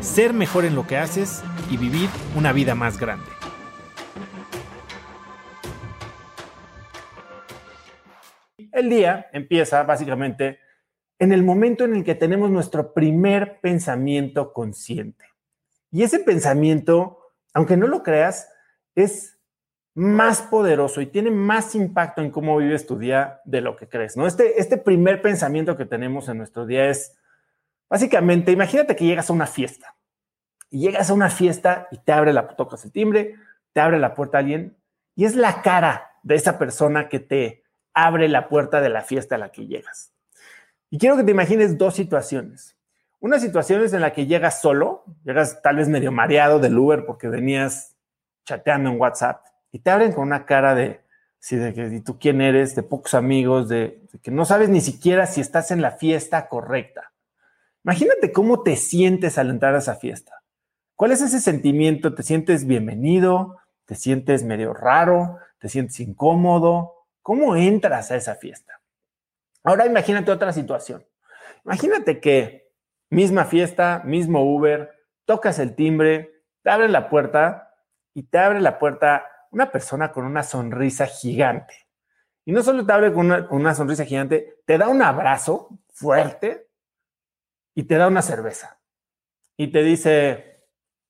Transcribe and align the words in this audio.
ser 0.00 0.32
mejor 0.32 0.64
en 0.64 0.74
lo 0.74 0.86
que 0.86 0.96
haces 0.96 1.42
y 1.70 1.76
vivir 1.76 2.08
una 2.36 2.52
vida 2.52 2.74
más 2.74 2.98
grande. 2.98 3.26
El 8.72 8.88
día 8.88 9.28
empieza 9.32 9.82
básicamente 9.82 10.58
en 11.18 11.32
el 11.32 11.42
momento 11.42 11.84
en 11.84 11.94
el 11.94 12.04
que 12.04 12.14
tenemos 12.14 12.50
nuestro 12.50 12.94
primer 12.94 13.60
pensamiento 13.60 14.52
consciente. 14.52 15.26
Y 15.90 16.02
ese 16.02 16.20
pensamiento, 16.20 17.18
aunque 17.52 17.76
no 17.76 17.86
lo 17.86 18.02
creas, 18.02 18.48
es 18.94 19.38
más 19.94 20.40
poderoso 20.40 21.00
y 21.00 21.06
tiene 21.06 21.30
más 21.30 21.74
impacto 21.74 22.22
en 22.22 22.30
cómo 22.30 22.56
vives 22.56 22.86
tu 22.86 22.96
día 22.96 23.40
de 23.44 23.60
lo 23.60 23.76
que 23.76 23.88
crees, 23.88 24.16
¿no? 24.16 24.26
Este, 24.26 24.58
este 24.60 24.78
primer 24.78 25.20
pensamiento 25.20 25.76
que 25.76 25.84
tenemos 25.84 26.28
en 26.28 26.38
nuestro 26.38 26.64
día 26.64 26.88
es, 26.88 27.19
básicamente, 27.90 28.52
imagínate 28.52 28.96
que 28.96 29.04
llegas 29.04 29.28
a 29.28 29.32
una 29.34 29.46
fiesta 29.46 29.96
y 30.70 30.80
llegas 30.80 31.10
a 31.10 31.14
una 31.14 31.28
fiesta 31.28 31.88
y 31.90 31.98
te 31.98 32.12
abre 32.12 32.32
la, 32.32 32.46
tocas 32.48 32.84
el 32.84 32.92
timbre, 32.92 33.34
te 33.72 33.80
abre 33.80 33.98
la 33.98 34.14
puerta 34.14 34.38
alguien 34.38 34.76
y 35.16 35.24
es 35.24 35.34
la 35.34 35.60
cara 35.60 36.12
de 36.22 36.36
esa 36.36 36.58
persona 36.58 37.08
que 37.08 37.18
te 37.20 37.64
abre 37.92 38.28
la 38.28 38.48
puerta 38.48 38.80
de 38.80 38.88
la 38.88 39.02
fiesta 39.02 39.34
a 39.34 39.38
la 39.38 39.50
que 39.50 39.66
llegas. 39.66 40.12
Y 40.88 40.98
quiero 40.98 41.16
que 41.16 41.24
te 41.24 41.32
imagines 41.32 41.76
dos 41.76 41.94
situaciones. 41.94 42.76
Una 43.18 43.38
situación 43.38 43.82
es 43.82 43.92
en 43.92 44.00
la 44.00 44.12
que 44.12 44.26
llegas 44.26 44.60
solo, 44.60 45.04
llegas 45.24 45.60
tal 45.60 45.76
vez 45.76 45.88
medio 45.88 46.10
mareado 46.10 46.58
del 46.58 46.78
Uber 46.78 47.04
porque 47.04 47.28
venías 47.28 47.96
chateando 48.44 48.90
en 48.90 49.00
WhatsApp 49.00 49.44
y 49.72 49.80
te 49.80 49.90
abren 49.90 50.12
con 50.12 50.24
una 50.24 50.46
cara 50.46 50.74
de, 50.74 51.00
sí, 51.38 51.56
de 51.56 51.74
que 51.74 52.00
tú 52.00 52.18
quién 52.18 52.40
eres, 52.40 52.74
de 52.74 52.82
pocos 52.82 53.14
amigos, 53.14 53.68
de 53.68 54.00
que 54.22 54.30
no 54.30 54.44
sabes 54.44 54.68
ni 54.68 54.80
siquiera 54.80 55.26
si 55.26 55.40
estás 55.40 55.70
en 55.70 55.82
la 55.82 55.92
fiesta 55.92 56.48
correcta. 56.48 57.09
Imagínate 57.84 58.32
cómo 58.32 58.62
te 58.62 58.76
sientes 58.76 59.38
al 59.38 59.50
entrar 59.50 59.74
a 59.74 59.78
esa 59.78 59.96
fiesta. 59.96 60.42
¿Cuál 60.96 61.12
es 61.12 61.22
ese 61.22 61.40
sentimiento? 61.40 62.14
¿Te 62.14 62.22
sientes 62.22 62.66
bienvenido? 62.66 63.58
¿Te 63.86 63.94
sientes 63.94 64.44
medio 64.44 64.74
raro? 64.74 65.38
¿Te 65.58 65.70
sientes 65.70 65.98
incómodo? 66.00 67.06
¿Cómo 67.22 67.56
entras 67.56 68.10
a 68.10 68.16
esa 68.16 68.34
fiesta? 68.34 68.80
Ahora 69.64 69.86
imagínate 69.86 70.30
otra 70.30 70.52
situación. 70.52 71.06
Imagínate 71.64 72.20
que 72.20 72.70
misma 73.08 73.46
fiesta, 73.46 74.02
mismo 74.04 74.42
Uber, 74.42 74.90
tocas 75.24 75.58
el 75.58 75.74
timbre, 75.74 76.42
te 76.62 76.70
abren 76.70 76.92
la 76.92 77.08
puerta 77.08 77.74
y 78.12 78.24
te 78.24 78.38
abre 78.38 78.60
la 78.60 78.78
puerta 78.78 79.24
una 79.50 79.72
persona 79.72 80.12
con 80.12 80.24
una 80.24 80.42
sonrisa 80.42 81.06
gigante. 81.06 81.74
Y 82.44 82.52
no 82.52 82.62
solo 82.62 82.84
te 82.84 82.92
abre 82.92 83.12
con 83.12 83.30
una, 83.50 83.74
sonrisa 83.74 84.04
gigante, 84.04 84.60
te 84.66 84.78
da 84.78 84.88
un 84.88 85.02
abrazo 85.02 85.78
fuerte 85.92 86.69
y 87.74 87.84
te 87.84 87.96
da 87.96 88.08
una 88.08 88.22
cerveza. 88.22 88.80
Y 89.56 89.68
te 89.68 89.82
dice, 89.82 90.66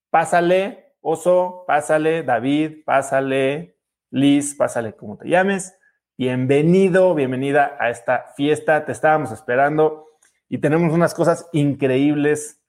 pásale, 0.09 0.95
oso, 1.01 1.63
pásale, 1.67 2.23
David, 2.23 2.83
pásale, 2.85 3.77
Liz, 4.09 4.55
pásale 4.55 4.93
como 4.93 5.17
te 5.17 5.29
llames. 5.29 5.77
Bienvenido, 6.17 7.15
bienvenida 7.15 7.77
a 7.79 7.89
esta 7.89 8.33
fiesta. 8.35 8.85
Te 8.85 8.91
estábamos 8.91 9.31
esperando 9.31 10.05
y 10.49 10.57
tenemos 10.57 10.93
unas 10.93 11.13
cosas 11.13 11.47
increíbles 11.53 12.61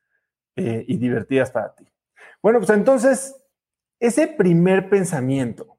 eh, 0.56 0.84
y 0.86 0.98
divertidas 0.98 1.50
para 1.50 1.74
ti. 1.74 1.84
Bueno, 2.40 2.60
pues 2.60 2.70
entonces 2.70 3.36
ese 3.98 4.28
primer 4.28 4.88
pensamiento 4.88 5.78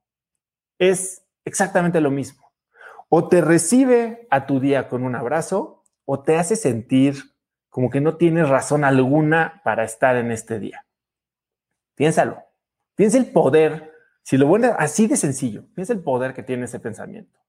es 0.78 1.25
exactamente 1.46 2.02
lo 2.02 2.12
mismo. 2.12 2.52
O 3.09 3.29
te 3.29 3.41
recibe 3.41 4.28
a 4.29 4.46
tu 4.46 4.59
día 4.59 4.90
con 4.90 5.03
un 5.03 5.16
abrazo 5.16 5.84
o 6.06 6.23
te 6.23 6.38
hace 6.38 6.56
sentir 6.56 7.33
como 7.73 7.89
que 7.89 8.01
no 8.01 8.17
tienes 8.17 8.50
razón 8.50 8.84
alguna 8.84 9.59
para 9.63 9.84
estar 9.84 10.16
en 10.16 10.29
este 10.29 10.59
día. 10.59 10.85
Piénsalo. 11.95 12.44
Piensa 12.94 13.17
el 13.17 13.25
poder, 13.25 13.91
si 14.22 14.38
lo 14.38 14.45
bueno 14.45 14.75
así 14.78 15.07
de 15.07 15.17
sencillo, 15.17 15.63
piensa 15.73 15.91
el 15.91 16.01
poder 16.01 16.35
que 16.35 16.44
tiene 16.44 16.66
ese 16.66 16.79
pensamiento. 16.79 17.39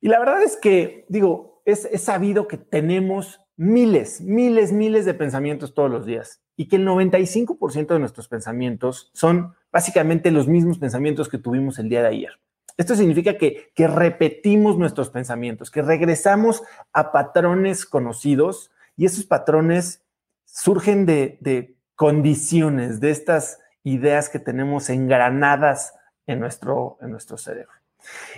Y 0.00 0.08
la 0.08 0.18
verdad 0.18 0.42
es 0.42 0.56
que, 0.56 1.06
digo, 1.08 1.62
es, 1.64 1.84
es 1.92 2.02
sabido 2.02 2.48
que 2.48 2.56
tenemos 2.56 3.40
miles, 3.56 4.20
miles, 4.20 4.72
miles 4.72 5.04
de 5.04 5.14
pensamientos 5.14 5.74
todos 5.74 5.92
los 5.92 6.06
días 6.06 6.42
y 6.56 6.66
que 6.66 6.74
el 6.74 6.88
95% 6.88 7.86
de 7.86 8.00
nuestros 8.00 8.26
pensamientos 8.26 9.12
son 9.14 9.54
básicamente 9.70 10.32
los 10.32 10.48
mismos 10.48 10.78
pensamientos 10.78 11.28
que 11.28 11.38
tuvimos 11.38 11.78
el 11.78 11.88
día 11.88 12.02
de 12.02 12.08
ayer. 12.08 12.32
Esto 12.76 12.96
significa 12.96 13.38
que, 13.38 13.70
repetimos 13.76 14.76
nuestros 14.76 15.08
pensamientos, 15.08 15.70
que 15.70 15.82
regresamos 15.82 16.64
a 16.92 17.12
patrones 17.12 17.86
conocidos 17.86 18.72
y 19.00 19.06
esos 19.06 19.24
patrones 19.24 20.04
surgen 20.44 21.06
de, 21.06 21.74
condiciones, 21.94 23.00
de 23.00 23.10
estas 23.10 23.58
ideas 23.82 24.28
que 24.28 24.38
tenemos 24.38 24.90
engranadas 24.90 25.94
en 26.26 26.38
nuestro, 26.38 26.98
en 27.00 27.10
nuestro 27.10 27.38
cerebro. 27.38 27.72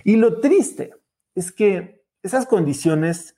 Y 0.05 0.15
lo 0.15 0.39
triste 0.39 0.95
es 1.35 1.51
que 1.51 2.05
esas 2.23 2.47
condiciones 2.47 3.37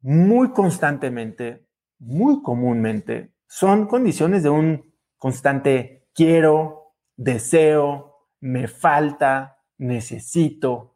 muy 0.00 0.52
constantemente, 0.52 1.66
muy 1.98 2.40
comúnmente, 2.40 3.32
son 3.48 3.88
condiciones 3.88 4.44
de 4.44 4.50
un 4.50 4.94
constante 5.18 6.06
quiero, 6.14 6.94
deseo, 7.16 8.28
me 8.38 8.68
falta, 8.68 9.58
necesito. 9.76 10.91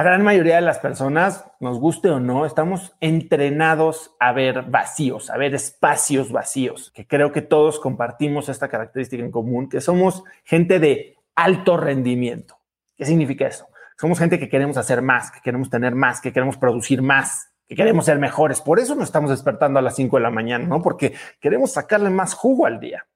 La 0.00 0.04
gran 0.04 0.24
mayoría 0.24 0.54
de 0.54 0.62
las 0.62 0.78
personas, 0.78 1.44
nos 1.60 1.78
guste 1.78 2.08
o 2.08 2.20
no, 2.20 2.46
estamos 2.46 2.96
entrenados 3.00 4.16
a 4.18 4.32
ver 4.32 4.62
vacíos, 4.62 5.28
a 5.28 5.36
ver 5.36 5.54
espacios 5.54 6.32
vacíos, 6.32 6.90
que 6.92 7.06
creo 7.06 7.32
que 7.32 7.42
todos 7.42 7.78
compartimos 7.78 8.48
esta 8.48 8.68
característica 8.68 9.22
en 9.22 9.30
común, 9.30 9.68
que 9.68 9.82
somos 9.82 10.24
gente 10.42 10.78
de 10.78 11.18
alto 11.34 11.76
rendimiento. 11.76 12.56
¿Qué 12.96 13.04
significa 13.04 13.46
eso? 13.46 13.68
Somos 13.98 14.18
gente 14.18 14.38
que 14.38 14.48
queremos 14.48 14.78
hacer 14.78 15.02
más, 15.02 15.30
que 15.30 15.42
queremos 15.42 15.68
tener 15.68 15.94
más, 15.94 16.22
que 16.22 16.32
queremos 16.32 16.56
producir 16.56 17.02
más, 17.02 17.50
que 17.68 17.76
queremos 17.76 18.06
ser 18.06 18.18
mejores. 18.18 18.62
Por 18.62 18.80
eso 18.80 18.94
nos 18.94 19.04
estamos 19.04 19.28
despertando 19.28 19.80
a 19.80 19.82
las 19.82 19.96
5 19.96 20.16
de 20.16 20.22
la 20.22 20.30
mañana, 20.30 20.64
¿no? 20.64 20.80
Porque 20.80 21.12
queremos 21.40 21.72
sacarle 21.72 22.08
más 22.08 22.32
jugo 22.32 22.64
al 22.64 22.80
día. 22.80 23.06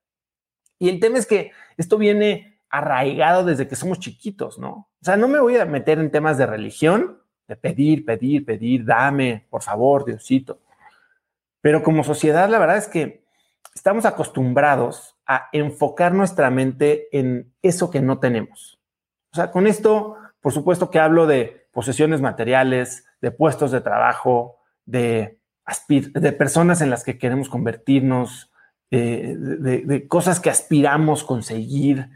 Y 0.78 0.90
el 0.90 1.00
tema 1.00 1.16
es 1.16 1.24
que 1.24 1.52
esto 1.78 1.96
viene 1.96 2.53
arraigado 2.78 3.44
desde 3.44 3.68
que 3.68 3.76
somos 3.76 4.00
chiquitos, 4.00 4.58
¿no? 4.58 4.70
O 4.70 5.04
sea, 5.04 5.16
no 5.16 5.28
me 5.28 5.40
voy 5.40 5.56
a 5.56 5.64
meter 5.64 5.98
en 5.98 6.10
temas 6.10 6.38
de 6.38 6.46
religión, 6.46 7.18
de 7.46 7.56
pedir, 7.56 8.04
pedir, 8.04 8.44
pedir, 8.44 8.84
dame, 8.84 9.46
por 9.50 9.62
favor, 9.62 10.04
Diosito. 10.04 10.60
Pero 11.60 11.82
como 11.82 12.04
sociedad, 12.04 12.48
la 12.48 12.58
verdad 12.58 12.76
es 12.76 12.88
que 12.88 13.24
estamos 13.74 14.04
acostumbrados 14.04 15.16
a 15.26 15.48
enfocar 15.52 16.12
nuestra 16.14 16.50
mente 16.50 17.08
en 17.12 17.52
eso 17.62 17.90
que 17.90 18.00
no 18.00 18.18
tenemos. 18.18 18.78
O 19.32 19.36
sea, 19.36 19.50
con 19.50 19.66
esto, 19.66 20.16
por 20.40 20.52
supuesto 20.52 20.90
que 20.90 20.98
hablo 20.98 21.26
de 21.26 21.68
posesiones 21.72 22.20
materiales, 22.20 23.06
de 23.20 23.30
puestos 23.30 23.70
de 23.72 23.80
trabajo, 23.80 24.58
de, 24.84 25.38
de 25.88 26.32
personas 26.32 26.80
en 26.80 26.90
las 26.90 27.04
que 27.04 27.18
queremos 27.18 27.48
convertirnos, 27.48 28.50
eh, 28.90 29.34
de, 29.36 30.06
cosas 30.06 30.38
que 30.38 30.50
aspiramos 30.50 31.24
conseguir, 31.24 32.10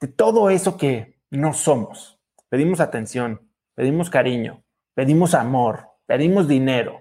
de 0.00 0.08
todo 0.08 0.50
eso 0.50 0.76
que 0.76 1.20
no 1.30 1.52
somos. 1.52 2.20
Pedimos 2.48 2.80
atención, 2.80 3.50
pedimos 3.74 4.10
cariño, 4.10 4.64
pedimos 4.94 5.34
amor, 5.34 5.88
pedimos 6.06 6.48
dinero 6.48 7.00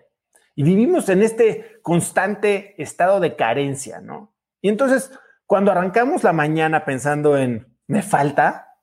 y 0.56 0.64
vivimos 0.64 1.10
en 1.10 1.24
este 1.24 1.80
constante 1.82 2.82
estado 2.82 3.20
de 3.20 3.36
carencia, 3.36 4.02
¿no? 4.02 4.36
Y 4.62 4.70
entonces, 4.70 5.12
cuando 5.46 5.72
arrancamos 5.72 6.24
la 6.24 6.34
mañana 6.34 6.86
pensando 6.86 7.38
en 7.38 7.78
me 7.88 8.02
falta, 8.02 8.78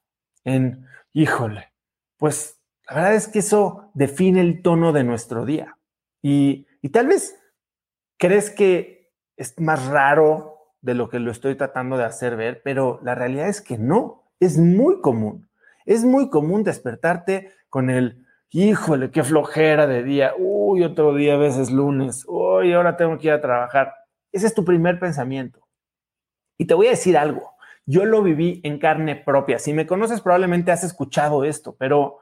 en 0.44 0.86
híjole, 1.12 1.72
pues 2.16 2.60
la 2.88 2.96
verdad 2.96 3.14
es 3.14 3.28
que 3.28 3.38
eso 3.38 3.90
define 3.94 4.40
el 4.40 4.62
tono 4.62 4.92
de 4.92 5.04
nuestro 5.04 5.44
día. 5.44 5.78
Y, 6.22 6.66
y 6.82 6.90
tal 6.90 7.06
vez 7.06 7.38
crees 8.18 8.50
que 8.50 9.12
es 9.36 9.58
más 9.58 9.86
raro 9.86 10.49
de 10.82 10.94
lo 10.94 11.08
que 11.08 11.18
lo 11.18 11.30
estoy 11.30 11.56
tratando 11.56 11.96
de 11.96 12.04
hacer 12.04 12.36
ver, 12.36 12.62
pero 12.64 13.00
la 13.02 13.14
realidad 13.14 13.48
es 13.48 13.60
que 13.60 13.78
no, 13.78 14.30
es 14.40 14.58
muy 14.58 15.00
común. 15.00 15.48
Es 15.84 16.04
muy 16.04 16.30
común 16.30 16.64
despertarte 16.64 17.52
con 17.68 17.90
el, 17.90 18.26
híjole, 18.50 19.10
qué 19.10 19.22
flojera 19.22 19.86
de 19.86 20.02
día, 20.02 20.32
uy, 20.38 20.82
otro 20.82 21.14
día 21.14 21.34
a 21.34 21.38
veces 21.38 21.70
lunes, 21.70 22.24
uy, 22.26 22.72
ahora 22.72 22.96
tengo 22.96 23.18
que 23.18 23.28
ir 23.28 23.32
a 23.32 23.40
trabajar. 23.40 23.94
Ese 24.32 24.46
es 24.46 24.54
tu 24.54 24.64
primer 24.64 24.98
pensamiento. 24.98 25.66
Y 26.58 26.66
te 26.66 26.74
voy 26.74 26.88
a 26.88 26.90
decir 26.90 27.16
algo, 27.16 27.54
yo 27.86 28.04
lo 28.04 28.22
viví 28.22 28.60
en 28.64 28.78
carne 28.78 29.16
propia. 29.16 29.58
Si 29.58 29.72
me 29.72 29.86
conoces 29.86 30.20
probablemente 30.20 30.72
has 30.72 30.84
escuchado 30.84 31.44
esto, 31.44 31.76
pero 31.78 32.18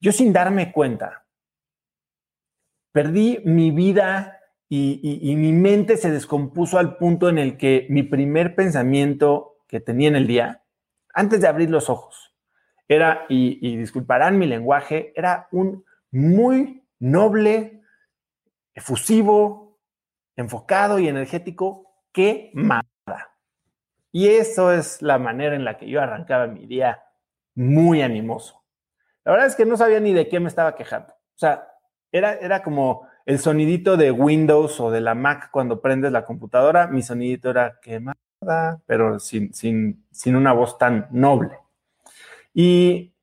yo 0.00 0.12
sin 0.12 0.32
darme 0.32 0.72
cuenta, 0.72 1.26
perdí 2.92 3.40
mi 3.44 3.70
vida 3.70 4.35
y, 4.68 5.34
mi 5.36 5.52
mente 5.52 5.96
se 5.96 6.10
descompuso 6.10 6.78
al 6.78 6.96
punto 6.96 7.28
en 7.28 7.38
el 7.38 7.56
que 7.56 7.86
mi 7.88 8.02
primer 8.02 8.54
pensamiento 8.54 9.58
que 9.68 9.80
tenía 9.80 10.08
en 10.08 10.16
el 10.16 10.26
día, 10.26 10.64
antes 11.14 11.40
de 11.40 11.48
abrir 11.48 11.70
los 11.70 11.88
ojos, 11.88 12.34
era, 12.88 13.26
y, 13.28 13.58
y 13.66 13.76
disculparán 13.76 14.38
mi 14.38 14.46
lenguaje, 14.46 15.12
era 15.16 15.48
un 15.52 15.84
muy 16.10 16.84
noble, 16.98 17.82
efusivo, 18.74 19.78
enfocado 20.36 20.98
y 20.98 21.08
energético, 21.08 21.94
que 22.12 22.50
mada. 22.54 22.86
Y 24.12 24.28
eso 24.28 24.72
es 24.72 25.02
la 25.02 25.18
manera 25.18 25.54
en 25.54 25.64
la 25.64 25.76
que 25.76 25.88
yo 25.88 26.00
arrancaba 26.00 26.46
mi 26.46 26.66
día 26.66 27.04
muy 27.54 28.02
animoso. 28.02 28.64
La 29.24 29.32
verdad 29.32 29.48
es 29.48 29.56
que 29.56 29.66
no 29.66 29.76
sabía 29.76 30.00
ni 30.00 30.12
de 30.12 30.28
qué 30.28 30.40
me 30.40 30.48
estaba 30.48 30.74
quejando. 30.74 31.12
O 31.12 31.38
sea, 31.38 31.68
era, 32.12 32.34
era 32.34 32.62
como 32.62 33.08
el 33.26 33.40
sonidito 33.40 33.96
de 33.96 34.12
Windows 34.12 34.80
o 34.80 34.90
de 34.90 35.00
la 35.00 35.14
Mac 35.14 35.50
cuando 35.50 35.82
prendes 35.82 36.12
la 36.12 36.24
computadora. 36.24 36.86
Mi 36.86 37.02
sonidito 37.02 37.50
era 37.50 37.80
quemada, 37.82 38.80
pero 38.86 39.18
sin, 39.18 39.52
sin, 39.52 40.06
sin 40.12 40.36
una 40.36 40.52
voz 40.52 40.78
tan 40.78 41.08
noble. 41.10 41.58
Y, 42.54 43.14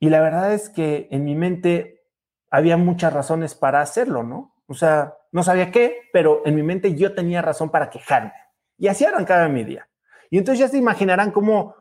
y 0.00 0.08
la 0.08 0.20
verdad 0.22 0.54
es 0.54 0.70
que 0.70 1.08
en 1.10 1.24
mi 1.24 1.34
mente 1.34 2.06
había 2.50 2.78
muchas 2.78 3.12
razones 3.12 3.54
para 3.54 3.82
hacerlo, 3.82 4.22
¿no? 4.22 4.56
O 4.66 4.74
sea, 4.74 5.14
no 5.30 5.42
sabía 5.42 5.70
qué, 5.70 6.08
pero 6.12 6.42
en 6.46 6.54
mi 6.54 6.62
mente 6.62 6.94
yo 6.94 7.14
tenía 7.14 7.42
razón 7.42 7.70
para 7.70 7.90
quejarme. 7.90 8.32
Y 8.78 8.88
así 8.88 9.04
arrancaba 9.04 9.46
mi 9.48 9.62
día. 9.62 9.88
Y 10.30 10.38
entonces 10.38 10.58
ya 10.58 10.68
se 10.68 10.78
imaginarán 10.78 11.32
cómo, 11.32 11.76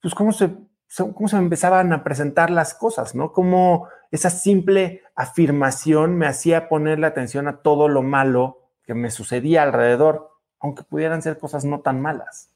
pues 0.00 0.14
cómo 0.14 0.30
se, 0.30 0.50
cómo 0.96 1.28
se 1.28 1.36
empezaban 1.36 1.92
a 1.92 2.04
presentar 2.04 2.50
las 2.50 2.74
cosas, 2.74 3.14
¿no? 3.14 3.32
Cómo 3.32 3.88
esa 4.10 4.30
simple 4.30 5.02
afirmación 5.14 6.16
me 6.16 6.26
hacía 6.26 6.68
ponerle 6.68 7.06
atención 7.06 7.48
a 7.48 7.58
todo 7.62 7.88
lo 7.88 8.02
malo 8.02 8.68
que 8.84 8.94
me 8.94 9.10
sucedía 9.10 9.62
alrededor, 9.62 10.30
aunque 10.60 10.82
pudieran 10.82 11.22
ser 11.22 11.38
cosas 11.38 11.64
no 11.64 11.80
tan 11.80 12.00
malas. 12.00 12.50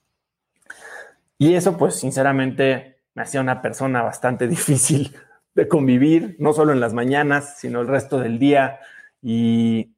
Y 1.38 1.54
eso, 1.54 1.76
pues, 1.76 1.94
sinceramente, 1.96 2.98
me 3.14 3.22
hacía 3.22 3.40
una 3.40 3.62
persona 3.62 4.02
bastante 4.02 4.48
difícil 4.48 5.16
de 5.54 5.68
convivir, 5.68 6.36
no 6.38 6.52
solo 6.52 6.72
en 6.72 6.80
las 6.80 6.92
mañanas, 6.92 7.58
sino 7.58 7.80
el 7.80 7.88
resto 7.88 8.18
del 8.20 8.38
día. 8.38 8.80
Y, 9.22 9.94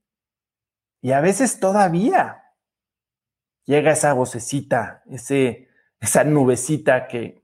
y 1.01 1.11
a 1.11 1.21
veces 1.21 1.59
todavía 1.59 2.45
llega 3.65 3.91
esa 3.91 4.13
vocecita, 4.13 5.03
ese, 5.11 5.69
esa 6.01 6.23
nubecita 6.23 7.09
que 7.09 7.43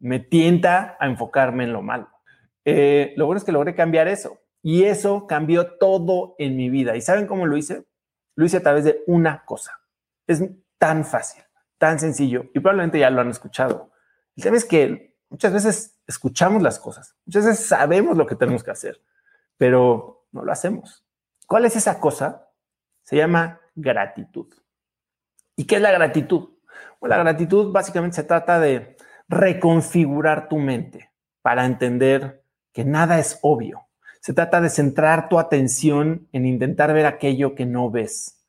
me 0.00 0.20
tienta 0.20 0.96
a 1.00 1.06
enfocarme 1.06 1.64
en 1.64 1.72
lo 1.72 1.82
malo. 1.82 2.08
Eh, 2.64 3.14
lo 3.16 3.26
bueno 3.26 3.38
es 3.38 3.44
que 3.44 3.52
logré 3.52 3.74
cambiar 3.74 4.08
eso 4.08 4.38
y 4.62 4.84
eso 4.84 5.26
cambió 5.26 5.78
todo 5.78 6.34
en 6.38 6.56
mi 6.56 6.70
vida. 6.70 6.96
¿Y 6.96 7.00
saben 7.00 7.26
cómo 7.26 7.46
lo 7.46 7.56
hice? 7.56 7.86
Lo 8.34 8.44
hice 8.44 8.58
a 8.58 8.62
través 8.62 8.84
de 8.84 9.02
una 9.06 9.44
cosa. 9.44 9.80
Es 10.26 10.42
tan 10.78 11.04
fácil, 11.04 11.42
tan 11.78 11.98
sencillo 11.98 12.46
y 12.54 12.60
probablemente 12.60 12.98
ya 12.98 13.10
lo 13.10 13.20
han 13.20 13.30
escuchado. 13.30 13.90
El 14.36 14.42
tema 14.42 14.56
es 14.56 14.64
que 14.64 15.16
muchas 15.30 15.52
veces 15.52 15.98
escuchamos 16.06 16.62
las 16.62 16.78
cosas, 16.78 17.16
muchas 17.26 17.46
veces 17.46 17.66
sabemos 17.66 18.16
lo 18.16 18.26
que 18.26 18.36
tenemos 18.36 18.62
que 18.62 18.70
hacer, 18.70 19.02
pero 19.56 20.26
no 20.32 20.44
lo 20.44 20.52
hacemos. 20.52 21.04
¿Cuál 21.46 21.64
es 21.64 21.76
esa 21.76 21.98
cosa? 21.98 22.50
Se 23.02 23.16
llama 23.16 23.60
gratitud. 23.74 24.52
¿Y 25.56 25.66
qué 25.66 25.76
es 25.76 25.82
la 25.82 25.90
gratitud? 25.90 26.50
Bueno, 27.00 27.16
la 27.16 27.22
gratitud 27.22 27.72
básicamente 27.72 28.16
se 28.16 28.24
trata 28.24 28.60
de 28.60 28.97
reconfigurar 29.28 30.48
tu 30.48 30.58
mente 30.58 31.10
para 31.42 31.66
entender 31.66 32.42
que 32.72 32.84
nada 32.84 33.18
es 33.18 33.38
obvio. 33.42 33.86
Se 34.20 34.32
trata 34.32 34.60
de 34.60 34.70
centrar 34.70 35.28
tu 35.28 35.38
atención 35.38 36.28
en 36.32 36.46
intentar 36.46 36.92
ver 36.92 37.06
aquello 37.06 37.54
que 37.54 37.66
no 37.66 37.90
ves. 37.90 38.44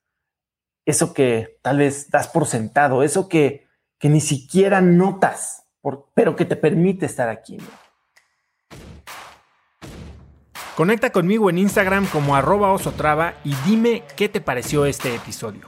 Eso 0.86 1.14
que 1.14 1.60
tal 1.62 1.78
vez 1.78 2.10
das 2.10 2.28
por 2.28 2.48
sentado, 2.48 3.04
eso 3.04 3.30
que, 3.30 3.68
que 4.00 4.10
ni 4.10 4.22
siquiera 4.22 4.82
notas, 4.82 5.66
pero 6.14 6.36
que 6.36 6.46
te 6.46 6.56
permite 6.56 7.06
estar 7.06 7.30
aquí. 7.30 7.58
Conecta 10.76 11.12
conmigo 11.12 11.50
en 11.50 11.58
Instagram 11.58 12.08
como 12.08 12.36
arroba 12.36 12.72
osotrava 12.72 13.34
y 13.44 13.54
dime 13.66 14.04
qué 14.16 14.30
te 14.30 14.40
pareció 14.40 14.86
este 14.86 15.14
episodio. 15.14 15.68